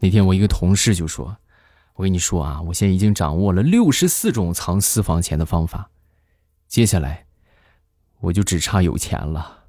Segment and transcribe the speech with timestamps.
[0.00, 1.36] 那天我一个同事就说
[1.96, 5.90] ：“我跟你说啊，我现在已经掌握了六十四种藏私房钱的方法，
[6.68, 7.26] 接下来
[8.20, 9.64] 我就只差有钱了。”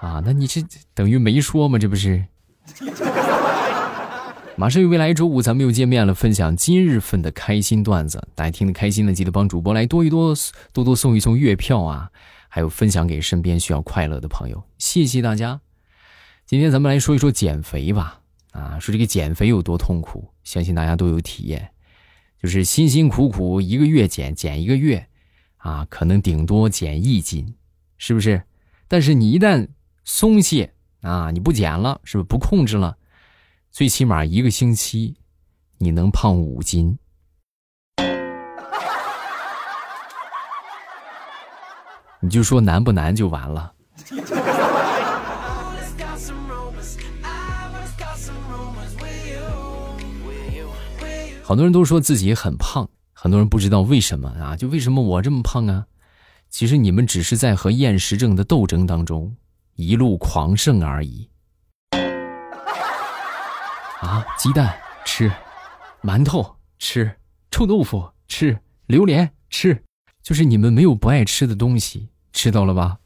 [0.00, 0.62] 啊，那你这
[0.92, 1.78] 等于没说吗？
[1.78, 2.24] 这不是？
[4.56, 8.28] 马上又未来周五，咱们又见面了，分享今日份的开心段子。
[8.34, 10.34] 大家听得开心的，记得帮主播来多一多，
[10.74, 12.10] 多多送一送月票啊，
[12.48, 14.62] 还有分享给身边需要快乐的朋友。
[14.76, 15.60] 谢谢大家。
[16.50, 18.20] 今天咱们来说一说减肥吧。
[18.50, 21.70] 啊，说这个减肥有多痛苦，相信大家都有体验。
[22.42, 25.06] 就是辛辛苦苦一个月减减一个月，
[25.58, 27.54] 啊，可能顶多减一斤，
[27.98, 28.42] 是不是？
[28.88, 29.68] 但是你一旦
[30.04, 32.96] 松懈啊，你不减了，是不是不控制了？
[33.70, 35.18] 最起码一个星期，
[35.78, 36.98] 你能胖五斤。
[42.20, 43.72] 你就说难不难就完了。
[51.50, 54.54] 好多人都说自己很胖，很多人不知道为什么啊？
[54.56, 55.84] 就为什么我这么胖啊？
[56.48, 59.34] 其实你们只是在和厌食症的斗争当中
[59.74, 61.28] 一路狂胜而已。
[64.00, 65.28] 啊，鸡蛋吃，
[66.04, 67.16] 馒头吃，
[67.50, 68.56] 臭豆腐吃，
[68.86, 69.82] 榴莲吃，
[70.22, 72.96] 就是你们没有不爱吃的东西，吃到了吧？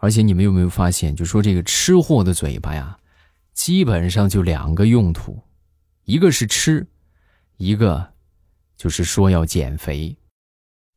[0.00, 2.96] 而且你们有没有发现，就说这个吃货的嘴巴呀，
[3.52, 5.38] 基本上就两个用途，
[6.04, 6.86] 一个是吃，
[7.58, 8.14] 一个
[8.76, 10.16] 就是说要减肥。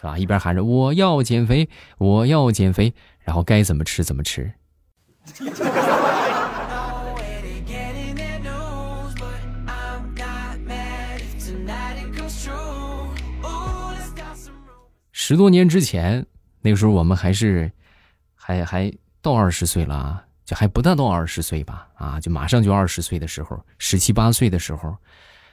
[0.00, 0.18] 是吧？
[0.18, 1.68] 一边喊着我要减肥，
[1.98, 4.52] 我要减肥，然后该怎么吃怎么吃。
[15.28, 16.24] 十多年之前，
[16.62, 17.70] 那个时候我们还是
[18.34, 18.90] 还还
[19.20, 24.96] 到二十岁了啊，就还不大到二十岁吧啊，就马上就二十岁的时候，十七八岁的时候，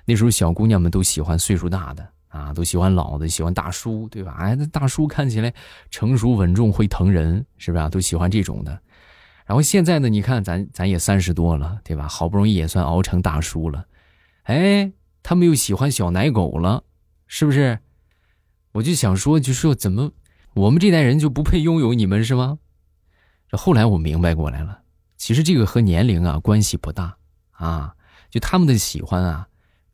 [0.06, 2.08] 那时候小姑娘们都喜欢岁数大的。
[2.30, 4.38] 啊，都喜欢老的，喜欢大叔，对吧？
[4.40, 5.54] 哎，那大叔看起来
[5.92, 7.90] 成熟稳重，会疼人，是不是啊？
[7.90, 8.80] 都喜欢这种的。
[9.46, 12.08] 然后现在呢，你看咱咱也三十多了，对吧？
[12.08, 13.86] 好不容易也算熬成大叔了，
[14.44, 14.90] 哎，
[15.22, 16.82] 他们又喜欢小奶狗了，
[17.28, 17.78] 是不是？
[18.76, 20.12] 我就想说，就说怎么
[20.54, 22.60] 我们这代人就不配拥有你们是吗？
[23.50, 24.82] 这后来我明白过来了，
[25.18, 27.18] 其实这个和年龄啊关系不大
[27.52, 27.96] 啊，
[28.30, 29.48] 就他们的喜欢啊，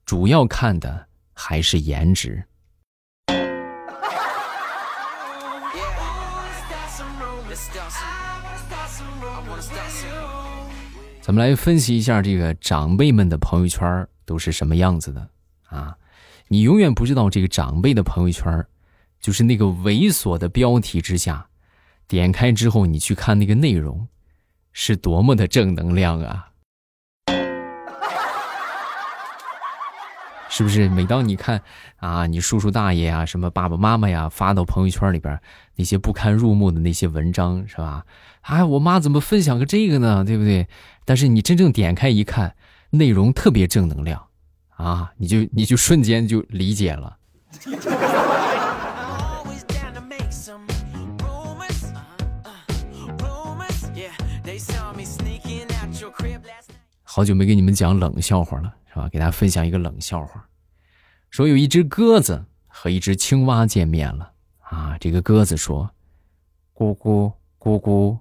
[0.06, 1.08] 主要看的。
[1.34, 2.44] 还是颜值。
[11.20, 15.28] 咱们来分析一下这个长辈们的朋友圈都是什么样子的
[15.64, 15.98] 啊？
[16.48, 18.64] 你永远不知道这个长辈的朋友圈，
[19.22, 21.48] 就是那个猥琐的标题之下，
[22.08, 24.08] 点开之后你去看那个内容，
[24.74, 26.48] 是多么的正能量啊！
[30.50, 31.62] 是不是每当你看
[31.98, 35.40] 啊，你叔叔大爷啊，什么爸爸妈妈呀，发到朋友圈里边
[35.76, 38.04] 那些不堪入目的那些文章，是吧？
[38.42, 40.26] 哎，我妈怎么分享个这个呢？
[40.26, 40.68] 对不对？
[41.06, 42.54] 但是你真正点开一看，
[42.90, 44.22] 内容特别正能量，
[44.76, 47.18] 啊，你就你就瞬间就理解了。
[57.04, 58.74] 好久没给你们讲冷笑话了。
[58.94, 59.08] 是吧？
[59.08, 60.46] 给大家分享一个冷笑话，
[61.30, 64.98] 说有一只鸽子和一只青蛙见面了啊。
[65.00, 65.90] 这个鸽子说
[66.76, 68.18] ：“咕咕咕咕。”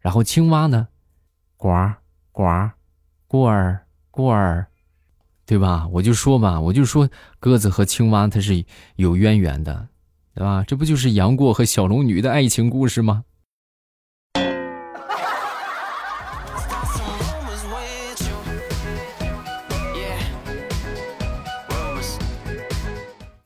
[0.00, 0.88] 然后青蛙呢
[1.58, 1.68] ，“呱
[2.30, 2.42] 呱，
[3.28, 4.66] 咕儿咕儿”，
[5.44, 5.86] 对吧？
[5.88, 8.64] 我就说吧，我就说鸽子和青蛙它是
[8.96, 9.88] 有渊源的，
[10.34, 10.64] 对吧？
[10.66, 13.26] 这不就是杨过和小龙女的爱情故事吗？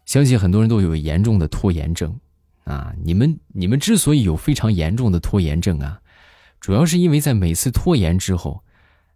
[0.06, 2.19] 相信很多人都有严重的拖延症，
[2.62, 6.00] 啊，你们你们之所以有非常严重的拖延症啊，
[6.61, 8.62] 主要是因为在每次拖延之后，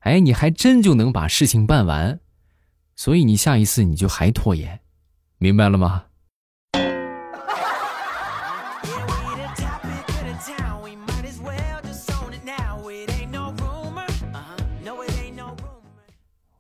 [0.00, 2.18] 哎，你还真就能把事情办完，
[2.96, 4.80] 所以你下一次你就还拖延，
[5.38, 6.06] 明白了吗？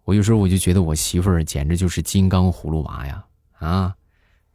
[0.04, 3.24] 我有时候我就觉得我媳妇儿简直就是金刚葫芦娃呀，
[3.58, 3.96] 啊！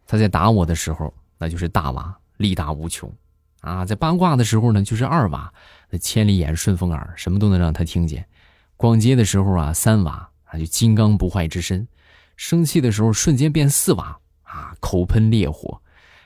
[0.06, 3.12] 他在打我的时候，那就是大娃，力大无穷，
[3.62, 5.52] 啊，在八卦的时候呢，就是二娃，
[5.90, 8.22] 那千里眼顺风耳，什么都能让他听见；
[8.78, 11.88] 逛街的时候啊，三娃，啊，就金刚不坏之身。
[12.38, 15.80] 生气的时候瞬间变四娃啊，口喷烈火；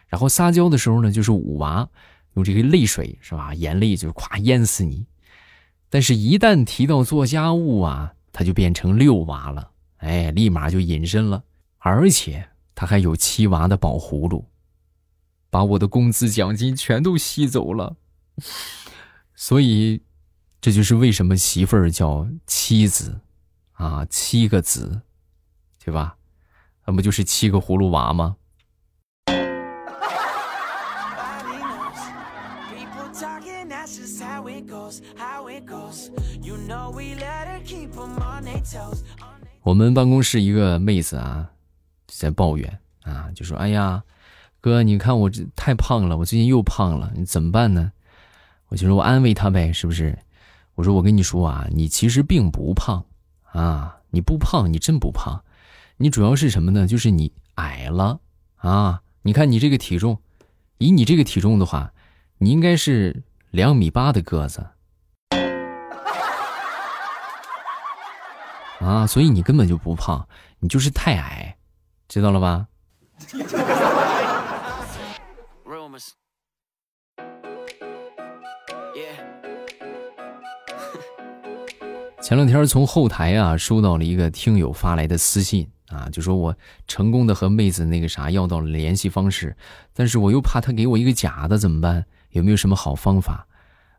[0.08, 1.88] 然后撒娇的时候呢，就是五娃，
[2.34, 5.06] 用这个泪水是吧，眼泪就咵淹死你。
[5.88, 11.44] 但是，一旦提到做家务啊，他就变成六娃了，哎，立马就隐身了，
[11.78, 12.49] 而且
[12.80, 14.46] 他还有七娃的宝葫芦，
[15.50, 17.98] 把我的工资奖金全都吸走了。
[19.36, 20.02] 所以，
[20.62, 23.20] 这就是为什么媳妇儿叫妻子
[23.74, 25.02] 啊，七个子。
[25.84, 26.16] 对吧？
[26.86, 28.38] 那不就是七个葫芦娃吗？
[39.64, 41.52] 我们办公室一个妹子啊，
[42.20, 44.04] 在抱怨啊，就说：“哎呀，
[44.60, 47.92] 哥，你看我这太胖了，我最近又胖了，你怎么办呢？”
[48.68, 50.20] 我就说：“我安慰他呗，是不是？”
[50.76, 53.06] 我说：“我跟你说啊，你其实并不胖
[53.54, 55.44] 啊，你不胖，你真不胖。”
[56.02, 56.88] 你主要是什么呢？
[56.88, 58.22] 就是你矮了
[58.56, 59.02] 啊！
[59.22, 60.18] 你看你这个体重，
[60.78, 61.92] 以你这个体重的话，
[62.38, 64.66] 你应该是两米八的个子
[68.80, 70.26] 啊，所以你根本就不胖，
[70.60, 71.58] 你就是太矮，
[72.10, 72.68] 知道了吧？
[82.22, 85.70] 前两天从后台啊收到了一个听友发来的私信。
[85.90, 86.56] 啊，就说我
[86.88, 89.58] 成功的和妹子那个啥要到了联系方式，
[89.92, 92.06] 但是我又怕她给我一个假的怎么办？
[92.30, 93.48] 有没有什么好方法？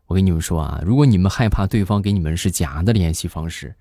[0.05, 3.75] 我跟你们说啊，如果你们害怕对方给你们是假的联系方式，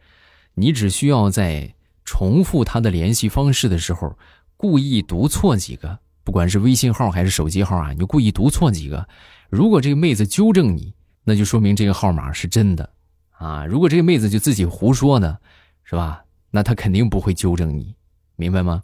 [0.55, 1.73] 你只需要在
[2.11, 4.19] 重复他的联系方式的时候，
[4.57, 9.07] 故意读错几个，不管是微信号还是手机号啊，你就故意读错几个。
[9.49, 10.93] 如果这个妹子纠正你，
[11.23, 12.91] 那就说明这个号码是真的
[13.31, 13.65] 啊。
[13.65, 15.39] 如果这个妹子就自己胡说呢，
[15.85, 16.25] 是吧？
[16.51, 17.95] 那她肯定不会纠正你。
[18.35, 18.83] 明白吗？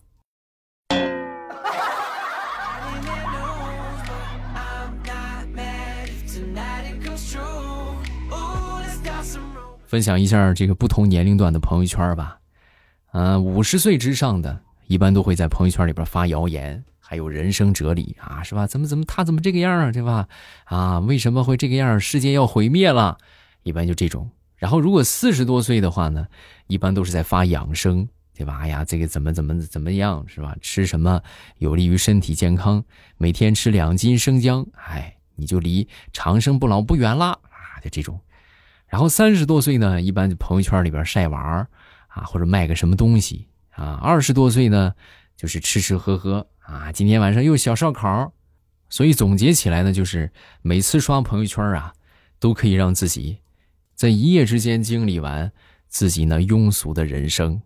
[9.88, 12.38] 分享一下这个不同年龄段的朋友圈吧。
[13.18, 18.66] 嗯，五十岁之上的，一般都会在朋友圈里边发谣言，还有人生哲理啊，是吧？
[18.66, 20.28] 怎么怎么他怎么这个样啊，对吧？
[20.64, 21.98] 啊，为什么会这个样？
[21.98, 23.16] 世界要毁灭了，
[23.62, 24.30] 一般就这种。
[24.56, 26.26] 然后，如果四十多岁的话呢，
[26.66, 28.06] 一般都是在发养生。
[28.38, 28.58] 对吧？
[28.60, 30.54] 哎呀，这个怎么怎么怎么样是吧？
[30.60, 31.22] 吃什么
[31.56, 32.84] 有利于身体健康？
[33.16, 37.80] 每天吃两斤生姜，哎，你就离长生不老不远了啊！
[37.82, 38.20] 就这种。
[38.88, 41.66] 然后三十多岁呢，一般就朋友圈里边晒娃
[42.16, 44.00] 啊，或者卖个什么东西啊。
[44.02, 44.94] 二十多岁呢，
[45.36, 46.90] 就是吃吃喝喝啊。
[46.90, 48.32] 今天晚上又小烧烤。
[48.88, 50.32] 所以总结起来呢，就是
[50.62, 51.92] 每次刷朋友圈啊，
[52.38, 53.40] 都可以让自己
[53.94, 55.50] 在一夜之间经历完
[55.88, 57.60] 自己那庸俗的人生。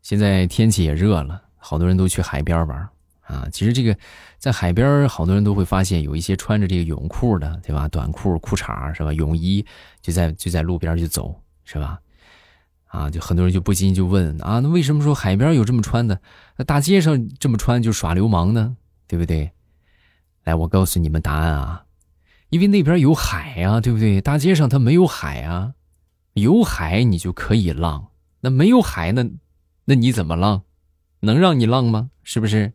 [0.00, 2.88] 现在天气也热了，好多人都去海边玩
[3.30, 3.48] 啊。
[3.52, 3.96] 其实这个
[4.38, 7.86] 在海边，好多人都会发现有一些穿着这个泳裤的，对吧？
[7.88, 9.12] 短裤、裤衩是吧？
[9.12, 9.64] 泳衣
[10.02, 12.00] 就在就在路边就走，是吧？
[12.86, 16.20] 啊，就很多人就不禁就问啊，那为什么说海边有这么穿的，
[16.56, 18.76] 那大街上这么穿就耍流氓呢？
[19.06, 19.52] 对不对？
[20.44, 21.84] 来，我告诉你们答案啊，
[22.48, 24.20] 因为那边有海啊，对不对？
[24.20, 25.74] 大街上它没有海啊，
[26.34, 28.08] 有海你就可以浪，
[28.40, 29.24] 那没有海那。
[29.86, 30.62] 那你怎么浪？
[31.20, 32.10] 能让你浪吗？
[32.22, 32.74] 是不是？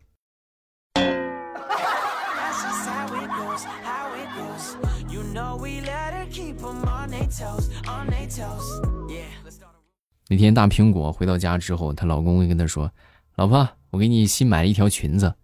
[10.27, 12.91] 那天大苹果回到家之后，她老公跟她说
[13.35, 15.35] ：“老婆，我给你新买了一条裙子。”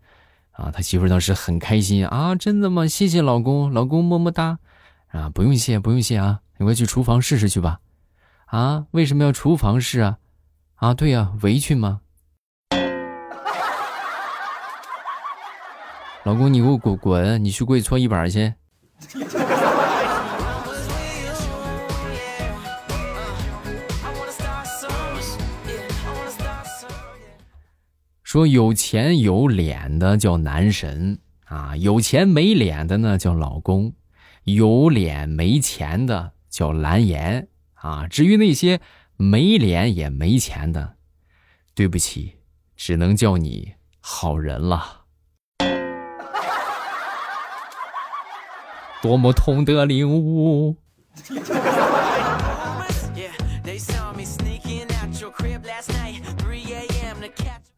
[0.52, 2.86] 啊，他媳妇当时很开心啊，真的吗？
[2.86, 4.60] 谢谢老公，老公么么哒。
[5.08, 7.80] 啊，不用谢，不用谢啊，你快去厨房试试去吧。
[8.46, 10.18] 啊，为什么要厨房试啊？
[10.76, 12.02] 啊，对呀，围裙吗？
[16.24, 18.54] 老公，你给我滚滚，你去跪搓衣板去。
[28.32, 33.94] 说有钱有脸的叫男神啊，有钱没脸的呢叫老公，
[34.46, 38.08] 有脸没钱的叫蓝颜啊。
[38.08, 38.80] 至于那些。
[39.18, 40.96] 没脸也没钱的，
[41.76, 42.38] 对不起，
[42.76, 45.02] 只能叫你好人了。
[49.02, 50.78] 多么痛的领悟！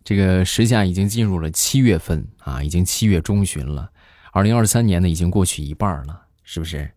[0.04, 3.90] 这个时下已经进入了七月份啊，已经七月中旬了，
[4.32, 6.92] 二零二三年呢已经过去一半了，是不是？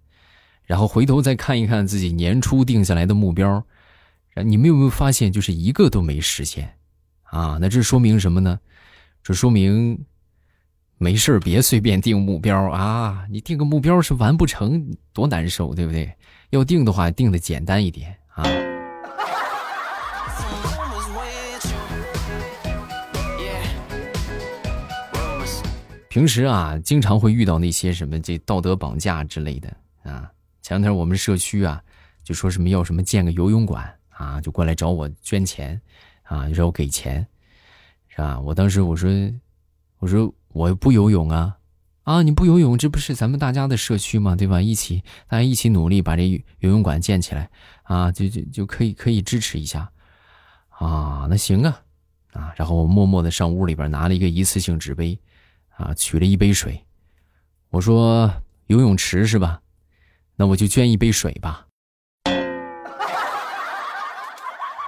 [0.65, 3.65] 然后回头再看一看自己年初定下来的目标，
[4.45, 6.75] 你们有没有发现，就是一个都没实现？
[7.23, 8.59] 啊，那这说明什么呢？
[9.23, 10.05] 这说明
[10.99, 13.27] 没事别随便定目标啊！
[13.31, 16.13] 你定个目标是完不成，多难受，对不对？
[16.51, 18.45] 要定的话，定的简单一点啊。
[26.17, 29.69] 平时啊，经常会遇到那些什么这道德绑架之类的
[30.03, 30.33] 啊。
[30.63, 31.79] 前两天我们社区啊，
[32.25, 35.79] 就说什么要什么建个游泳馆啊，就过来找我捐钱
[36.23, 37.27] 啊，就让我给钱，
[38.09, 38.41] 是吧？
[38.41, 39.11] 我当时我说，
[39.99, 41.55] 我说我不游泳啊，
[42.05, 44.35] 啊你不游泳，这不是咱们大家的社区吗？
[44.35, 44.59] 对吧？
[44.59, 46.27] 一起大家一起努力把这
[46.61, 47.51] 游泳馆建起来
[47.83, 49.93] 啊，就就就可以可以支持一下
[50.71, 51.27] 啊。
[51.29, 51.83] 那行啊，
[52.33, 55.21] 啊，然后我默默的上屋里边拿了一个一次性纸杯。
[55.77, 56.85] 啊，取了一杯水，
[57.71, 58.33] 我说
[58.67, 59.61] 游泳池是吧？
[60.37, 61.67] 那我就捐一杯水吧。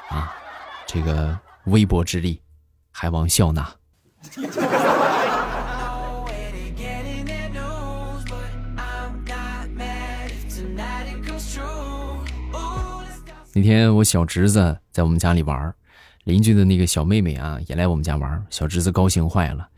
[0.08, 0.34] 啊，
[0.86, 2.40] 这个微薄之力，
[2.90, 3.70] 还望笑纳。
[13.54, 15.74] 那天我小侄子在我们家里玩，
[16.24, 19.68] 邻居的那个小妹妹啊也来我们家玩，小侄子高兴坏了。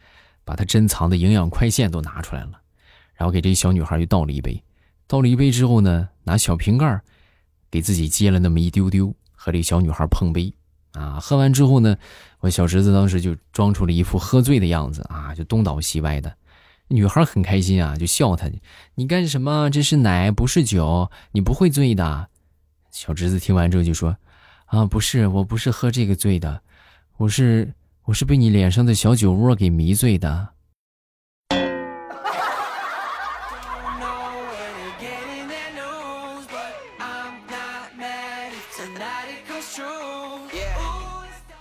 [0.51, 2.61] 把他珍藏的营养快线都拿出来了，
[3.15, 4.61] 然后给这小女孩又倒了一杯，
[5.07, 7.01] 倒了一杯之后呢，拿小瓶盖
[7.71, 10.53] 给自己接了那么一丢丢，和这小女孩碰杯
[10.91, 11.21] 啊。
[11.21, 11.97] 喝完之后呢，
[12.41, 16.35] 我小侄子当时就装出了一副喝醉的样子啊，就东倒西歪的。
[16.89, 18.51] 女孩很开心啊，就笑他
[18.97, 19.71] ：“你干什么？
[19.71, 22.27] 这是奶，不是酒，你不会醉的。”
[22.91, 24.17] 小侄子听完之后就说
[24.67, 26.61] ：“啊，不是，我不是喝这个醉的，
[27.19, 27.73] 我是。”
[28.11, 30.49] 我是被你脸上的小酒窝给迷醉的。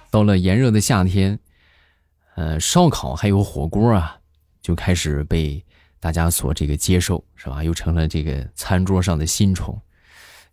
[0.10, 1.40] 到了炎热的夏天，
[2.34, 4.18] 呃，烧烤还有火锅啊，
[4.60, 5.64] 就开始被
[6.00, 7.64] 大家所这个接受，是吧？
[7.64, 9.80] 又成了这个餐桌上的新宠。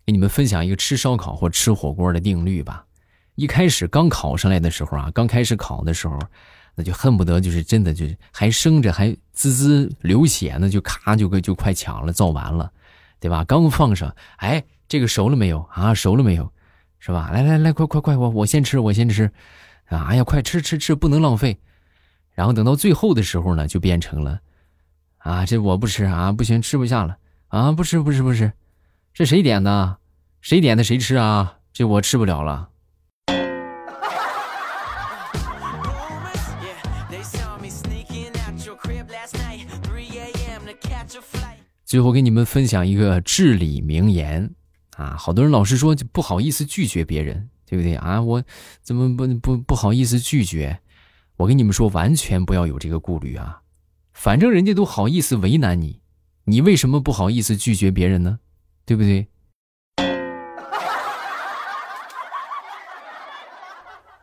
[0.04, 2.85] 给你们分享一个吃烧烤或吃火锅的定律吧。
[3.36, 6.18] 一开始刚烤上来的时候啊，刚开始烤的时候，
[6.74, 12.70] 那就恨不得就是真的就还生着还滋滋流血呢，就咔就就快抢了，造完了，
[13.20, 13.44] 对吧？
[13.44, 15.94] 刚放上，哎，这个熟了没有啊？
[15.94, 16.50] 熟了没有？
[16.98, 17.30] 是吧？
[17.30, 19.30] 来来来，快快快，我我先吃，我先吃，
[19.86, 21.56] 啊，哎呀，快吃吃吃，不能浪费。
[22.32, 24.40] 然后等到最后的时候呢，就变成了，
[25.18, 27.16] 啊，这我不吃啊，不行，吃不下了
[27.48, 28.50] 啊，不吃不吃不吃，
[29.12, 29.98] 这谁点的？
[30.40, 31.58] 谁点的谁吃啊？
[31.72, 32.70] 这我吃不了了。
[41.84, 44.54] 最后给你们分享一个至理名言，
[44.96, 48.20] 啊，好多人老是说就不好意思拒绝别人，对不对啊？
[48.20, 48.42] 我
[48.82, 50.80] 怎么不不不好意思拒绝？
[51.36, 53.60] 我跟你们说，完全不要有这个顾虑啊！
[54.14, 56.00] 反正人家都好意思为难你，
[56.44, 58.38] 你为什么不好意思拒绝别人呢？
[58.84, 59.28] 对不对？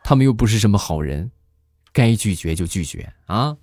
[0.03, 1.31] 他们又不是什么好人，
[1.93, 3.55] 该拒绝就拒绝啊！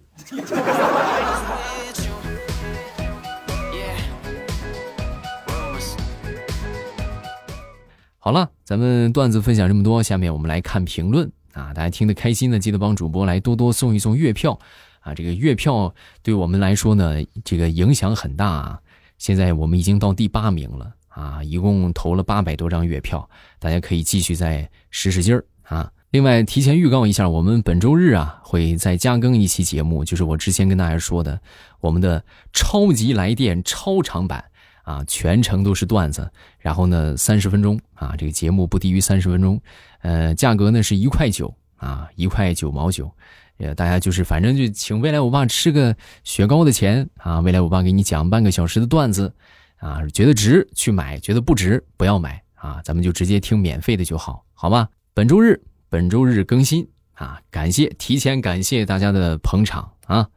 [8.22, 11.72] 好了，咱们段子分享这么多，下面我们来看评论啊！
[11.72, 14.60] 大家听得开心的，记得帮主播来多多送一送月票
[15.00, 15.14] 啊！
[15.14, 18.46] 这个月票对我们来说呢，这个影响很大。
[18.46, 18.78] 啊。
[19.16, 23.26] 现在我们已经到第八名了啊，一共投了八百多张月票，
[23.58, 25.90] 大家可以继续再使使劲儿啊！
[26.10, 31.40] 另外，提前预告一下，我们本周日啊会再加更一期节目，就是我之前跟大家说的
[31.80, 32.22] 我们的
[32.52, 34.44] 超级来电超长版。
[34.82, 39.60] 啊，全程都是段子，然后呢，三十分钟啊，这个节目不低于三十分钟，
[40.02, 43.10] 呃，价格呢是一块九啊，一块九毛九，
[43.58, 49.34] 呃，大家就是反正就请未来我爸吃个雪糕的钱啊，未来我爸给你讲半个小时的段子
[49.76, 54.88] 啊，觉得值去买，觉得不值不要买啊，咱们就直接听免费的就好，好吧？
[55.14, 60.28] 本周日本周日更新啊，感谢提前感谢大家的捧场啊，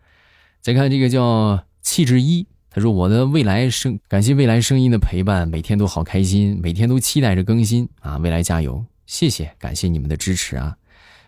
[0.61, 2.47] 再看这个叫气质一。
[2.75, 8.17] 他说：“我的未来声，感谢未来声音的陪伴，每天都好开心，每天都期待着更新啊！
[8.17, 10.75] 未来加油，谢谢，感谢你们的支持啊！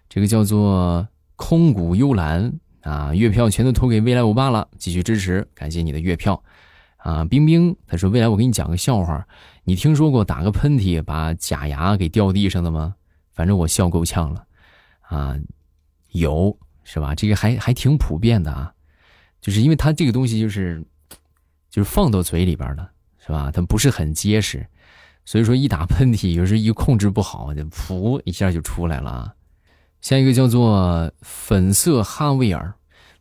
[0.10, 6.44] 这个叫做空谷幽兰啊，月票全都投给未来欧巴了，继续支持，感谢你的月票
[6.98, 7.24] 啊！
[7.24, 9.28] 冰冰，他说未来我给你讲个笑话，
[9.66, 12.96] 你听说过打个喷嚏把假牙给掉地上的吗？
[13.34, 14.44] 反正我笑够呛了
[15.02, 15.38] 啊，
[16.14, 17.14] 有是吧？
[17.14, 18.74] 这个还还挺普遍的啊，
[19.42, 20.84] 就是因为它这个东西就是。”
[21.76, 22.90] 就是放到嘴里边的，
[23.20, 23.52] 是吧？
[23.54, 24.66] 它不是很结实，
[25.26, 29.10] 所以说一打喷嚏，有时候一控制不好，就噗一下就出来了。
[29.10, 29.34] 啊
[30.00, 32.74] 下一个叫做粉色哈维尔，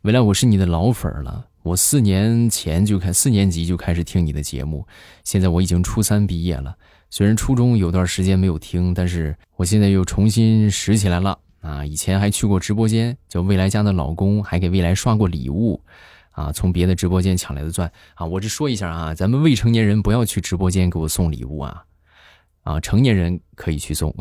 [0.03, 4.87] 未来我是你的老粉了，我四年前就开四年级就开始听你的节目，
[5.25, 6.77] 现在我已经初三毕业了。
[7.09, 11.85] 虽然初中有段时间没有听，但是我现在又重新拾起来了啊！
[11.85, 15.81] 以前还去过直播间，叫未来家的老公，还给未来刷过礼物，
[16.35, 18.25] 啊，从别的直播间抢来的钻啊！
[18.25, 21.83] 我这说一下啊，咱们未成年人不要去直播间给我送礼物啊，
[22.63, 24.13] 啊，成年人可以去送。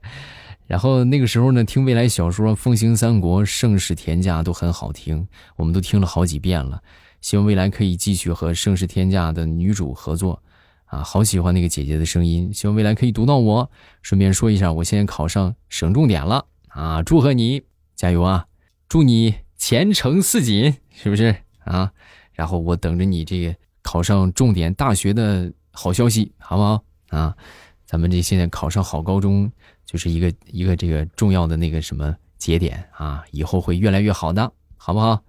[0.66, 6.82] 然后那个时候呢，听未来小说《风行三国》《盛世天价》都很好听，我们都听了好几遍了。
[7.20, 10.42] 希望未来可以继续和《盛世天价》的女主合作。
[10.86, 13.70] 啊，好喜欢那个姐姐的声音，希望未来可以读到我。
[14.02, 17.62] 顺便说一下，我现在考上省重点了啊，祝贺你，
[17.96, 18.46] 加油啊！
[18.88, 21.34] 祝你前程似锦，是不是
[21.66, 21.92] 啊？
[22.32, 27.36] 然后我等着你这个考上重点大学的好消息，好不好啊？
[27.84, 29.50] 咱们这现在考上好高中
[29.84, 35.22] 就是一个一个这个重要的那个什么节点啊，以后会越来越好的，好不好？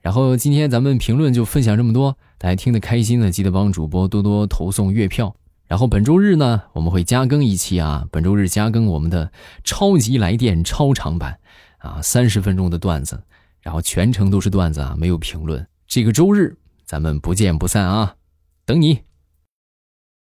[0.00, 2.16] 然后今天咱们评论就分享这么多。
[2.38, 5.34] 大家听得开心的，记得帮主播多多投送月票。
[5.66, 9.30] 然后本周日呢，我们会加更一期啊，本周日加更我们的
[9.62, 11.38] 超级来电超长版
[11.78, 13.22] 啊，三十分钟的段子，
[13.60, 15.66] 然后全程都是段子啊，没有评论。
[15.86, 18.14] 这个周日咱们不见不散啊，
[18.64, 19.00] 等你。